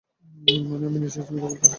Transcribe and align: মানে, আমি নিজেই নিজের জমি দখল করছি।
মানে, 0.65 0.85
আমি 0.85 0.97
নিজেই 0.97 1.19
নিজের 1.19 1.25
জমি 1.27 1.39
দখল 1.39 1.53
করছি। 1.53 1.69